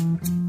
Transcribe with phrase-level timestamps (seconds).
[0.00, 0.39] Mm-hmm.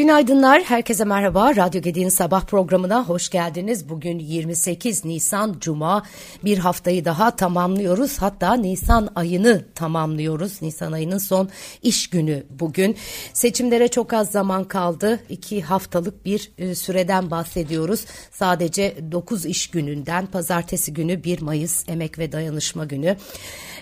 [0.00, 1.56] Günaydınlar, herkese merhaba.
[1.56, 3.88] Radyo Gedi'nin sabah programına hoş geldiniz.
[3.88, 6.02] Bugün 28 Nisan Cuma.
[6.44, 8.18] Bir haftayı daha tamamlıyoruz.
[8.18, 10.62] Hatta Nisan ayını tamamlıyoruz.
[10.62, 11.48] Nisan ayının son
[11.82, 12.96] iş günü bugün.
[13.32, 15.20] Seçimlere çok az zaman kaldı.
[15.28, 18.04] İki haftalık bir e, süreden bahsediyoruz.
[18.30, 23.16] Sadece 9 iş gününden, pazartesi günü 1 Mayıs Emek ve Dayanışma Günü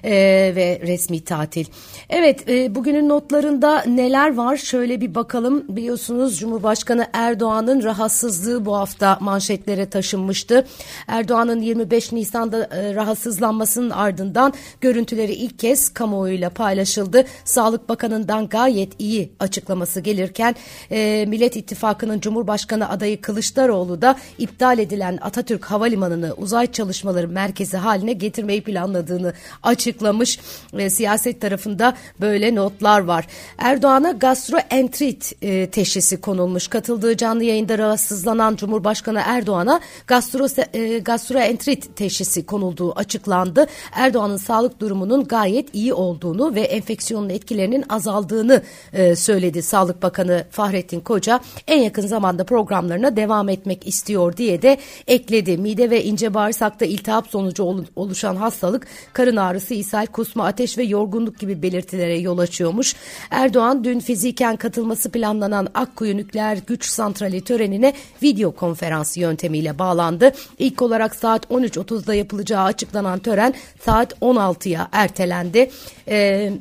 [0.05, 0.13] e,
[0.57, 1.65] ve resmi tatil.
[2.11, 4.57] Evet, e, bugünün notlarında neler var?
[4.57, 5.77] Şöyle bir bakalım.
[5.77, 10.67] Biliyorsunuz biliyorsunuz Cumhurbaşkanı Erdoğan'ın rahatsızlığı bu hafta manşetlere taşınmıştı.
[11.09, 17.25] Erdoğan'ın 25 Nisan'da e, rahatsızlanmasının ardından görüntüleri ilk kez kamuoyuyla paylaşıldı.
[17.45, 20.55] Sağlık Bakanı'ndan gayet iyi açıklaması gelirken
[20.91, 28.13] e, Millet İttifakı'nın Cumhurbaşkanı adayı Kılıçdaroğlu da iptal edilen Atatürk Havalimanı'nı uzay çalışmaları merkezi haline
[28.13, 30.39] getirmeyi planladığını açıklamış.
[30.73, 33.27] E, siyaset tarafında böyle notlar var.
[33.59, 36.69] Erdoğan'a gastroentrit e, teşhisi teşhisi konulmuş.
[36.69, 43.67] Katıldığı canlı yayında rahatsızlanan Cumhurbaşkanı Erdoğan'a gastro, e, gastroentrit teşhisi konulduğu açıklandı.
[43.93, 51.01] Erdoğan'ın sağlık durumunun gayet iyi olduğunu ve enfeksiyonun etkilerinin azaldığını e, söyledi Sağlık Bakanı Fahrettin
[51.01, 51.41] Koca.
[51.67, 55.59] En yakın zamanda programlarına devam etmek istiyor diye de ekledi.
[55.59, 61.39] Mide ve ince bağırsakta iltihap sonucu oluşan hastalık karın ağrısı, ishal, kusma, ateş ve yorgunluk
[61.39, 62.95] gibi belirtilere yol açıyormuş.
[63.31, 70.33] Erdoğan dün fiziken katılması planlanan Akkuyu Nükleer Güç Santrali törenine video konferans yöntemiyle bağlandı.
[70.59, 75.71] İlk olarak saat 13.30'da yapılacağı açıklanan tören saat 16'ya ertelendi.
[76.09, 76.53] Ee,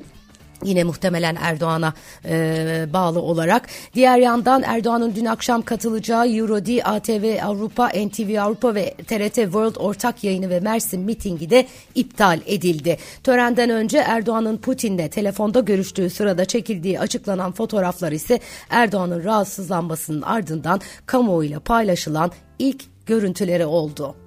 [0.64, 1.94] Yine muhtemelen Erdoğan'a
[2.26, 3.68] e, bağlı olarak.
[3.94, 10.24] Diğer yandan Erdoğan'ın dün akşam katılacağı Eurodi, ATV Avrupa, NTV Avrupa ve TRT World ortak
[10.24, 12.98] yayını ve Mersin mitingi de iptal edildi.
[13.24, 21.60] Törenden önce Erdoğan'ın Putin'le telefonda görüştüğü sırada çekildiği açıklanan fotoğraflar ise Erdoğan'ın rahatsızlanmasının ardından kamuoyuyla
[21.60, 24.27] paylaşılan ilk görüntüleri oldu.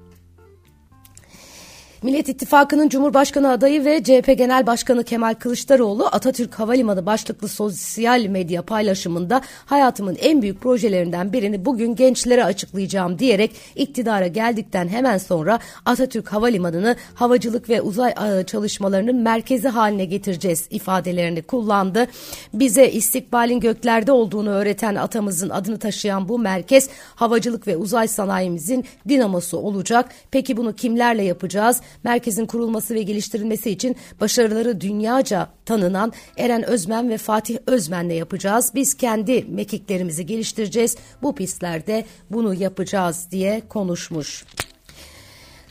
[2.03, 8.62] Millet İttifakı'nın Cumhurbaşkanı adayı ve CHP Genel Başkanı Kemal Kılıçdaroğlu Atatürk Havalimanı başlıklı sosyal medya
[8.62, 16.33] paylaşımında hayatımın en büyük projelerinden birini bugün gençlere açıklayacağım diyerek iktidara geldikten hemen sonra Atatürk
[16.33, 18.15] Havalimanı'nı havacılık ve uzay
[18.47, 22.06] çalışmalarının merkezi haline getireceğiz ifadelerini kullandı.
[22.55, 29.59] Bize istikbalin göklerde olduğunu öğreten atamızın adını taşıyan bu merkez havacılık ve uzay sanayimizin dinamosu
[29.59, 30.09] olacak.
[30.31, 31.81] Peki bunu kimlerle yapacağız?
[32.04, 38.72] Merkezin kurulması ve geliştirilmesi için başarıları dünyaca tanınan Eren Özmen ve Fatih Özmen'le yapacağız.
[38.74, 40.96] Biz kendi mekiklerimizi geliştireceğiz.
[41.22, 44.44] Bu pistlerde bunu yapacağız diye konuşmuş.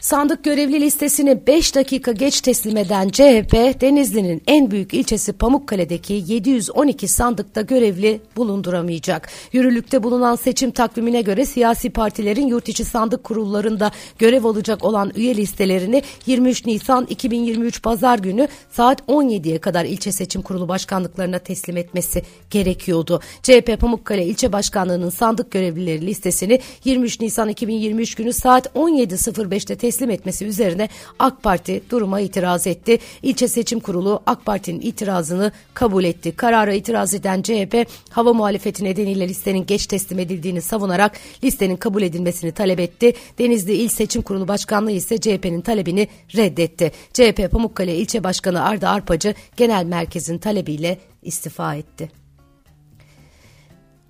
[0.01, 7.07] Sandık görevli listesini 5 dakika geç teslim eden CHP, Denizli'nin en büyük ilçesi Pamukkale'deki 712
[7.07, 9.29] sandıkta görevli bulunduramayacak.
[9.53, 15.35] Yürürlükte bulunan seçim takvimine göre siyasi partilerin yurt içi sandık kurullarında görev alacak olan üye
[15.35, 22.23] listelerini 23 Nisan 2023 Pazar günü saat 17'ye kadar ilçe seçim kurulu başkanlıklarına teslim etmesi
[22.49, 23.21] gerekiyordu.
[23.43, 30.09] CHP Pamukkale ilçe başkanlığının sandık görevlileri listesini 23 Nisan 2023 günü saat 17.05'te teslim teslim
[30.09, 30.89] etmesi üzerine
[31.19, 32.99] AK Parti duruma itiraz etti.
[33.23, 36.35] İlçe Seçim Kurulu AK Parti'nin itirazını kabul etti.
[36.35, 42.51] Karara itiraz eden CHP hava muhalefeti nedeniyle listenin geç teslim edildiğini savunarak listenin kabul edilmesini
[42.51, 43.13] talep etti.
[43.39, 46.91] Denizli İl Seçim Kurulu Başkanlığı ise CHP'nin talebini reddetti.
[47.13, 52.11] CHP Pamukkale İlçe Başkanı Arda Arpacı genel merkezin talebiyle istifa etti.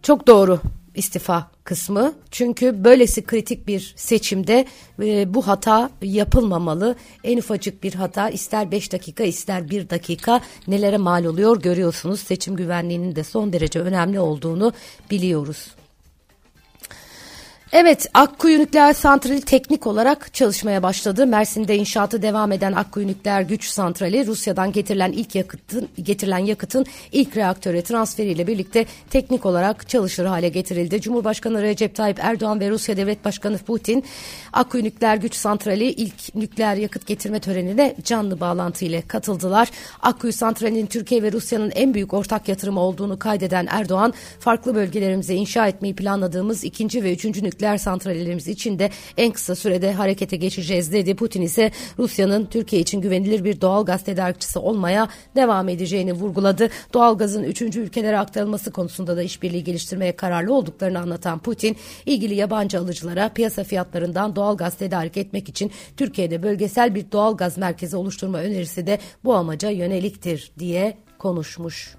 [0.03, 0.59] Çok doğru
[0.99, 2.13] istifa kısmı.
[2.31, 4.65] Çünkü böylesi kritik bir seçimde
[5.01, 6.95] e, bu hata yapılmamalı.
[7.23, 12.19] En ufacık bir hata ister 5 dakika ister 1 dakika nelere mal oluyor görüyorsunuz.
[12.19, 14.73] Seçim güvenliğinin de son derece önemli olduğunu
[15.11, 15.78] biliyoruz.
[17.74, 21.28] Evet, Akkuyu Nükleer Santrali teknik olarak çalışmaya başladı.
[21.28, 27.38] Mersin'de inşaatı devam eden Akkuyu Nükleer Güç Santrali Rusya'dan getirilen ilk yakıtın getirilen yakıtın ilk
[27.38, 31.01] reaktöre transferiyle birlikte teknik olarak çalışır hale getirildi.
[31.01, 34.04] Cumhurbaşkanı Recep Tayyip Erdoğan ve Rusya Devlet Başkanı Putin
[34.54, 39.69] Akkuyu Nükleer Güç Santrali ilk nükleer yakıt getirme törenine canlı bağlantı ile katıldılar.
[40.01, 45.68] Akkuyu Santrali'nin Türkiye ve Rusya'nın en büyük ortak yatırımı olduğunu kaydeden Erdoğan, farklı bölgelerimize inşa
[45.68, 50.94] etmeyi planladığımız ikinci ve üçüncü nükleer nükleer santrallerimiz için de en kısa sürede harekete geçeceğiz
[50.94, 51.15] dedi.
[51.15, 56.69] Putin ise Rusya'nın Türkiye için güvenilir bir doğal gaz tedarikçisi olmaya devam edeceğini vurguladı.
[56.94, 61.75] Doğal gazın üçüncü ülkelere aktarılması konusunda da işbirliği geliştirmeye kararlı olduklarını anlatan Putin,
[62.06, 67.57] ilgili yabancı alıcılara piyasa fiyatlarından doğal gaz tedarik etmek için Türkiye'de bölgesel bir doğal gaz
[67.57, 71.95] merkezi oluşturma önerisi de bu amaca yöneliktir diye konuşmuş.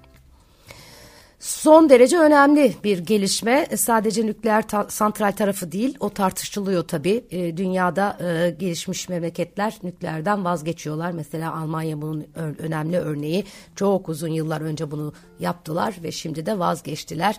[1.41, 3.67] Son derece önemli bir gelişme.
[3.75, 7.23] Sadece nükleer ta- santral tarafı değil, o tartışılıyor tabii.
[7.31, 11.11] E, dünyada e, gelişmiş memleketler nükleerden vazgeçiyorlar.
[11.11, 12.27] Mesela Almanya bunun
[12.59, 13.45] önemli örneği.
[13.75, 17.35] Çok uzun yıllar önce bunu yaptılar ve şimdi de vazgeçtiler.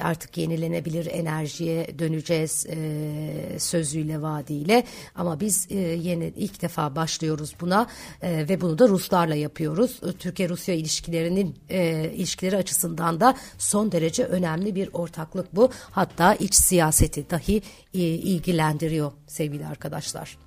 [0.00, 4.84] Artık yenilenebilir enerjiye döneceğiz e, sözüyle, vaadiyle.
[5.14, 7.86] Ama biz e, yeni ilk defa başlıyoruz buna
[8.22, 10.00] e, ve bunu da Ruslarla yapıyoruz.
[10.18, 15.70] Türkiye-Rusya ilişkilerinin e, ilişkileri açısından da son derece önemli bir ortaklık bu.
[15.90, 17.62] Hatta iç siyaseti dahi
[17.94, 20.38] e, ilgilendiriyor sevgili arkadaşlar.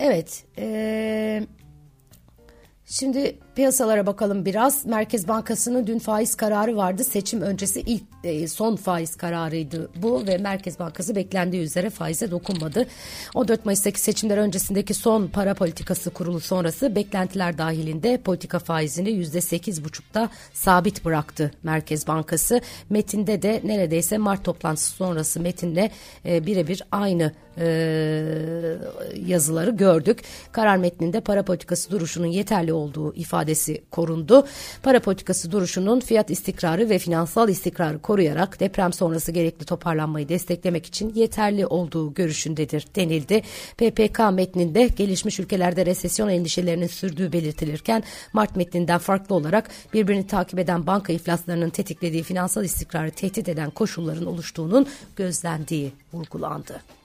[0.00, 1.46] Evet, e,
[2.84, 4.86] şimdi Piyasalara bakalım biraz.
[4.86, 7.04] Merkez Bankası'nın dün faiz kararı vardı.
[7.04, 12.86] Seçim öncesi ilk e, son faiz kararıydı bu ve Merkez Bankası beklendiği üzere faize dokunmadı.
[13.34, 21.04] 14 Mayıs'taki seçimler öncesindeki son para politikası kurulu sonrası beklentiler dahilinde politika faizini %8,5'ta sabit
[21.04, 22.60] bıraktı Merkez Bankası.
[22.90, 25.90] Metinde de neredeyse Mart toplantısı sonrası metinle
[26.26, 27.66] e, birebir aynı e,
[29.26, 30.20] yazıları gördük.
[30.52, 34.46] Karar metninde para politikası duruşunun yeterli olduğu ifade ifadesi korundu.
[34.82, 41.14] Para politikası duruşunun fiyat istikrarı ve finansal istikrarı koruyarak deprem sonrası gerekli toparlanmayı desteklemek için
[41.14, 43.42] yeterli olduğu görüşündedir denildi.
[43.76, 48.02] PPK metninde gelişmiş ülkelerde resesyon endişelerinin sürdüğü belirtilirken
[48.32, 54.26] Mart metninden farklı olarak birbirini takip eden banka iflaslarının tetiklediği finansal istikrarı tehdit eden koşulların
[54.26, 54.86] oluştuğunun
[55.16, 56.97] gözlendiği vurgulandı.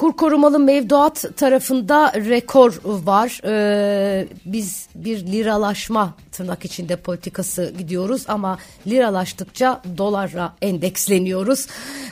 [0.00, 3.40] Kur korumalı mevduat tarafında rekor var.
[3.44, 11.66] Ee, biz bir liralaşma tırnak içinde politikası gidiyoruz ama liralaştıkça dolara endeksleniyoruz.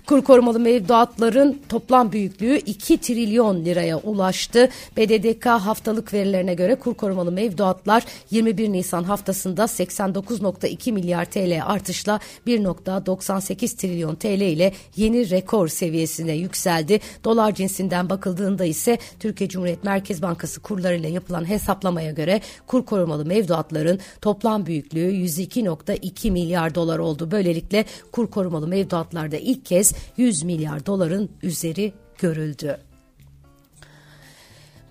[0.06, 4.68] Kur korumalı mevduatların toplam büyüklüğü 2 trilyon liraya ulaştı.
[4.96, 13.76] BDDK haftalık verilerine göre kur korumalı mevduatlar 21 Nisan haftasında 89.2 milyar TL artışla 1.98
[13.76, 17.00] trilyon TL ile yeni rekor seviyesine yükseldi.
[17.24, 24.00] Dolar cinsinden bakıldığında ise Türkiye Cumhuriyet Merkez Bankası kurlarıyla yapılan hesaplamaya göre kur korumalı mevduatların
[24.20, 27.30] toplam büyüklüğü 102.2 milyar dolar oldu.
[27.30, 32.87] Böylelikle kur korumalı mevduatlarda ilk kez 100 milyar doların üzeri görüldü.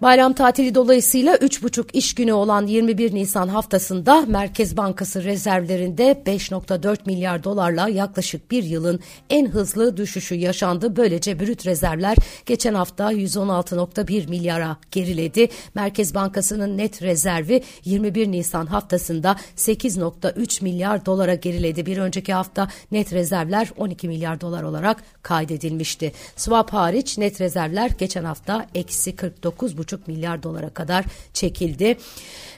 [0.02, 7.44] Bayram tatili dolayısıyla 3,5 iş günü olan 21 Nisan haftasında Merkez Bankası rezervlerinde 5,4 milyar
[7.44, 9.00] dolarla yaklaşık bir yılın
[9.30, 10.96] en hızlı düşüşü yaşandı.
[10.96, 15.50] Böylece brüt rezervler geçen hafta 116,1 milyara geriledi.
[15.76, 21.86] Merkez Bankası'nın net rezervi 21 Nisan haftasında 8,3 milyar dolara geriledi.
[21.86, 26.12] Bir önceki hafta net rezervler 12 milyar dolar olarak kaydedilmişti.
[26.36, 31.98] Swap hariç net rezervler geçen hafta eksi 49,5 1,5 milyar dolara kadar çekildi.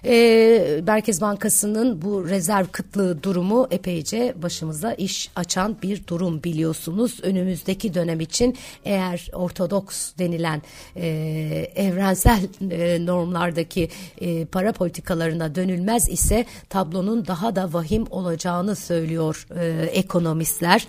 [0.05, 7.19] E, Merkez Bankası'nın bu rezerv kıtlığı durumu epeyce başımıza iş açan bir durum biliyorsunuz.
[7.23, 10.61] Önümüzdeki dönem için eğer ortodoks denilen
[10.95, 11.07] e,
[11.75, 12.39] evrensel
[12.71, 13.89] e, normlardaki
[14.21, 20.87] e, para politikalarına dönülmez ise tablonun daha da vahim olacağını söylüyor e, ekonomistler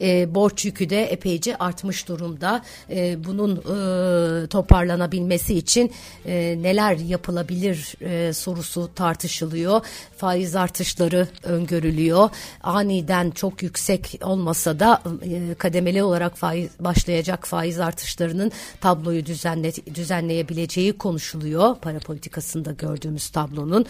[0.00, 2.62] e, borç yükü de epeyce artmış durumda.
[2.90, 5.92] E, bunun e, toparlanabilmesi için
[6.26, 9.80] e, neler yapılabilir e, sorusu tartışılıyor.
[10.16, 12.30] Faiz artışları öngörülüyor.
[12.62, 20.92] Aniden çok yüksek olmasa da e, kademeli olarak faiz başlayacak faiz artışlarının tabloyu düzenle, düzenleyebileceği
[20.92, 21.76] konuşuluyor.
[21.76, 23.86] Para politikasında gördüğümüz tablonun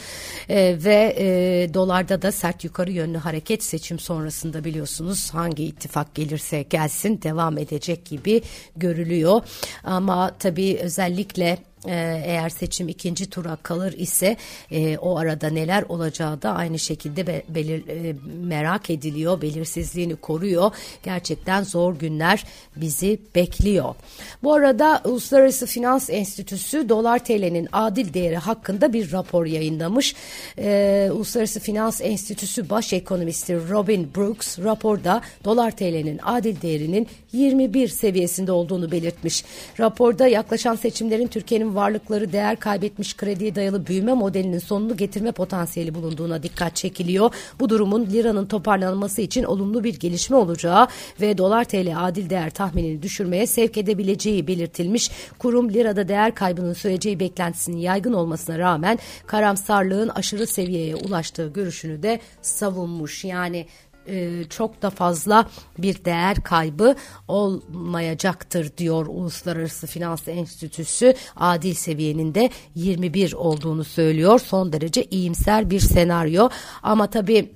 [0.49, 6.15] e, ve e, dolarda da sert yukarı yönlü hareket seçim sonrasında biliyorsunuz hangi ittifak ittifak
[6.15, 8.43] gelirse gelsin devam edecek gibi
[8.77, 9.43] görülüyor.
[9.85, 14.37] Ama tabii özellikle ee, eğer seçim ikinci tura kalır ise
[14.71, 19.43] e, o arada neler olacağı da aynı şekilde be, belir, e, merak ediliyor.
[19.43, 20.71] Belirsizliğini koruyor.
[21.03, 22.45] Gerçekten zor günler
[22.77, 23.95] bizi bekliyor.
[24.43, 30.15] Bu arada Uluslararası Finans Enstitüsü dolar TL'nin adil değeri hakkında bir rapor yayınlamış.
[30.59, 38.53] E, Uluslararası Finans Enstitüsü baş ekonomisti Robin Brooks raporda dolar TL'nin adil değerinin 21 seviyesinde
[38.53, 39.45] olduğunu belirtmiş.
[39.81, 46.43] Raporda yaklaşan seçimlerin Türkiye'nin varlıkları değer kaybetmiş krediye dayalı büyüme modelinin sonunu getirme potansiyeli bulunduğuna
[46.43, 47.35] dikkat çekiliyor.
[47.61, 50.89] Bu durumun liranın toparlanması için olumlu bir gelişme olacağı
[51.21, 55.11] ve dolar TL adil değer tahminini düşürmeye sevk edebileceği belirtilmiş.
[55.39, 62.21] Kurum lirada değer kaybının süreceği beklentisinin yaygın olmasına rağmen karamsarlığın aşırı seviyeye ulaştığı görüşünü de
[62.43, 63.25] savunmuş.
[63.25, 63.67] Yani
[64.09, 66.97] e, çok da fazla bir değer kaybı
[67.29, 71.15] olmayacaktır diyor Uluslararası Finans Enstitüsü.
[71.37, 74.39] Adil seviyenin de 21 olduğunu söylüyor.
[74.39, 76.49] Son derece iyimser bir senaryo
[76.83, 77.53] ama tabii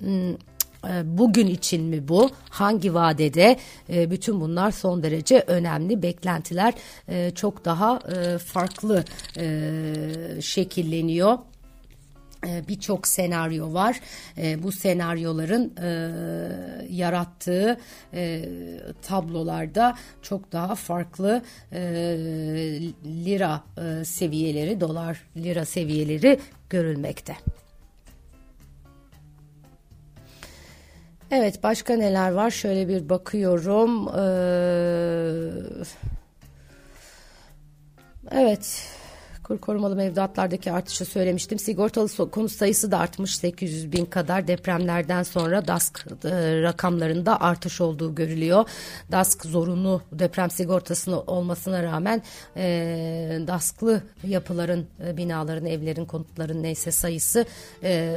[0.84, 2.30] e, bugün için mi bu?
[2.50, 3.56] Hangi vadede?
[3.92, 6.02] E, bütün bunlar son derece önemli.
[6.02, 6.74] Beklentiler
[7.08, 7.98] e, çok daha
[8.38, 9.04] farklı
[10.40, 11.38] şekilleniyor
[12.44, 14.00] birçok senaryo var.
[14.62, 15.74] bu senaryoların
[16.90, 17.78] yarattığı
[19.02, 21.42] tablolarda çok daha farklı
[23.04, 23.62] lira
[24.04, 26.40] seviyeleri, dolar lira seviyeleri
[26.70, 27.36] görülmekte.
[31.30, 32.50] Evet başka neler var?
[32.50, 34.08] Şöyle bir bakıyorum.
[38.30, 38.88] Evet
[39.48, 41.58] Kur korumalı mevduatlardaki artışı söylemiştim.
[41.58, 48.14] Sigortalı konut sayısı da artmış 800 bin kadar depremlerden sonra DASK e, rakamlarında artış olduğu
[48.14, 48.64] görülüyor.
[49.12, 52.22] DASK zorunlu deprem sigortasını olmasına rağmen
[52.56, 57.44] e, DASK'lı yapıların, e, binaların, evlerin, konutların neyse sayısı
[57.82, 58.14] e,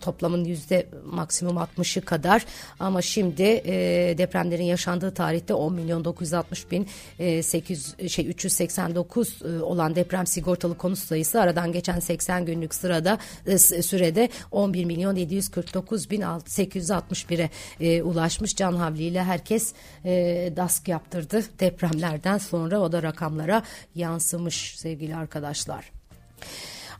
[0.00, 2.46] toplamın yüzde maksimum 60'ı kadar.
[2.80, 3.74] Ama şimdi e,
[4.18, 6.88] depremlerin yaşandığı tarihte 10 milyon 960 bin
[7.18, 13.18] e, 800 şey 389 e, olan deprem sigortalı konut sayısı aradan geçen 80 günlük sırada
[13.46, 18.56] e, sürede 11 milyon 749 bin 861'e e, ulaşmış.
[18.56, 19.72] Can havliyle herkes
[20.04, 23.62] e, DASK yaptırdı depremlerden sonra o da rakamlara
[23.94, 25.92] yansımış sevgili arkadaşlar.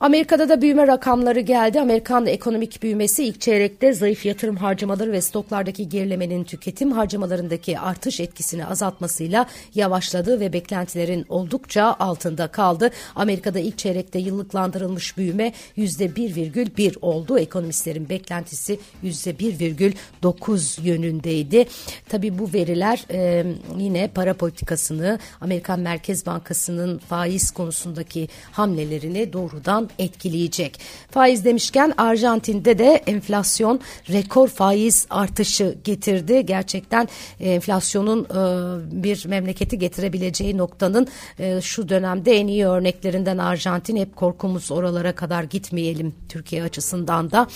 [0.01, 1.81] Amerika'da da büyüme rakamları geldi.
[1.81, 8.67] Amerikan ekonomik büyümesi ilk çeyrekte zayıf yatırım harcamaları ve stoklardaki gerilemenin tüketim harcamalarındaki artış etkisini
[8.67, 12.91] azaltmasıyla yavaşladı ve beklentilerin oldukça altında kaldı.
[13.17, 17.39] Amerika'da ilk çeyrekte yıllıklandırılmış büyüme %1,1 oldu.
[17.39, 21.65] Ekonomistlerin beklentisi %1,9 yönündeydi.
[22.09, 23.47] Tabi bu veriler e,
[23.79, 30.81] yine para politikasını Amerikan Merkez Bankası'nın faiz konusundaki hamlelerini doğrudan etkileyecek.
[31.11, 33.81] Faiz demişken Arjantin'de de enflasyon
[34.11, 36.47] rekor faiz artışı getirdi.
[36.47, 37.09] Gerçekten
[37.41, 41.09] e, enflasyonun e, bir memleketi getirebileceği noktanın
[41.39, 43.97] e, şu dönemde en iyi örneklerinden Arjantin.
[43.97, 47.47] Hep korkumuz oralara kadar gitmeyelim Türkiye açısından da.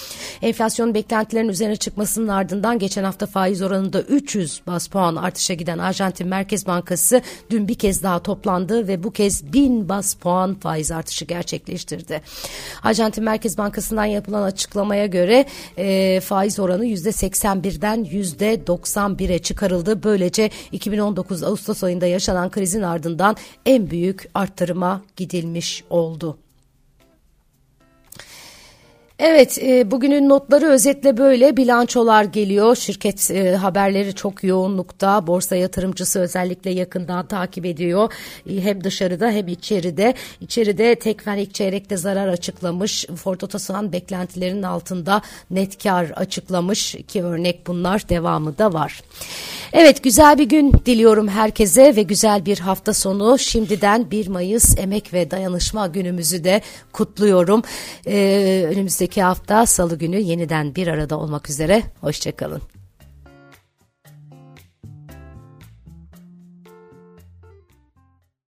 [0.43, 6.29] Enflasyon beklentilerin üzerine çıkmasının ardından geçen hafta faiz oranında 300 bas puan artışa giden Arjantin
[6.29, 11.25] Merkez Bankası dün bir kez daha toplandı ve bu kez 1000 bas puan faiz artışı
[11.25, 12.16] gerçekleştirdi.
[12.83, 15.47] Arjantin Merkez Bankası'ndan yapılan açıklamaya göre
[15.79, 20.03] e, faiz oranı %81'den %91'e çıkarıldı.
[20.03, 26.39] Böylece 2019 Ağustos ayında yaşanan krizin ardından en büyük arttırıma gidilmiş oldu.
[29.19, 32.77] Evet, e, bugünün notları özetle böyle bilançolar geliyor.
[32.77, 35.27] Şirket e, haberleri çok yoğunlukta.
[35.27, 38.13] Borsa yatırımcısı özellikle yakından takip ediyor.
[38.51, 40.15] E, hem dışarıda hem içeride.
[40.41, 43.07] İçeride Tekfen ilk çeyrekte zarar açıklamış.
[43.17, 46.95] Ford Otosan beklentilerinin altında net kar açıklamış.
[46.95, 48.09] İki örnek bunlar.
[48.09, 49.03] Devamı da var.
[49.73, 53.39] Evet, güzel bir gün diliyorum herkese ve güzel bir hafta sonu.
[53.39, 56.61] Şimdiden 1 Mayıs Emek ve Dayanışma günümüzü de
[56.93, 57.63] kutluyorum.
[58.07, 58.71] Ee,
[59.07, 61.83] önümüzdeki hafta salı günü yeniden bir arada olmak üzere.
[62.01, 62.76] Hoşçakalın.